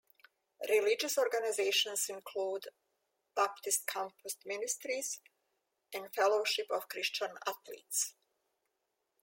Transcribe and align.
Religious 0.67 1.15
organizations 1.19 2.09
include: 2.09 2.69
Baptist 3.35 3.85
Campus 3.85 4.35
Ministries, 4.43 5.19
and 5.93 6.11
Fellowship 6.11 6.65
of 6.71 6.89
Christian 6.89 7.37
Athletes. 7.45 8.15